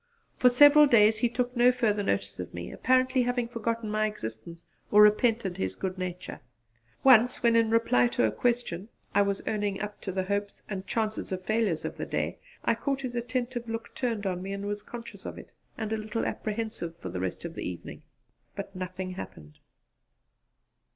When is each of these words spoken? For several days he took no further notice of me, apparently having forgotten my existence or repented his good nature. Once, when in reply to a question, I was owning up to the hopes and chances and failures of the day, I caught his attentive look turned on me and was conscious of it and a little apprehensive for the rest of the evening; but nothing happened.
For 0.35 0.49
several 0.49 0.87
days 0.87 1.19
he 1.19 1.29
took 1.29 1.55
no 1.55 1.71
further 1.71 2.01
notice 2.01 2.39
of 2.39 2.55
me, 2.55 2.71
apparently 2.71 3.21
having 3.21 3.47
forgotten 3.47 3.91
my 3.91 4.07
existence 4.07 4.65
or 4.89 4.99
repented 5.03 5.57
his 5.57 5.75
good 5.75 5.99
nature. 5.99 6.39
Once, 7.03 7.43
when 7.43 7.55
in 7.55 7.69
reply 7.69 8.07
to 8.07 8.25
a 8.25 8.31
question, 8.31 8.89
I 9.13 9.21
was 9.21 9.41
owning 9.45 9.79
up 9.79 10.01
to 10.01 10.11
the 10.11 10.23
hopes 10.23 10.63
and 10.67 10.87
chances 10.87 11.31
and 11.31 11.43
failures 11.43 11.85
of 11.85 11.97
the 11.97 12.07
day, 12.07 12.39
I 12.65 12.73
caught 12.73 13.01
his 13.01 13.15
attentive 13.15 13.69
look 13.69 13.93
turned 13.93 14.25
on 14.25 14.41
me 14.41 14.53
and 14.53 14.65
was 14.65 14.81
conscious 14.81 15.23
of 15.23 15.37
it 15.37 15.51
and 15.77 15.93
a 15.93 15.97
little 15.97 16.25
apprehensive 16.25 16.97
for 16.97 17.09
the 17.09 17.19
rest 17.19 17.45
of 17.45 17.53
the 17.53 17.69
evening; 17.69 18.01
but 18.55 18.75
nothing 18.75 19.11
happened. 19.11 19.59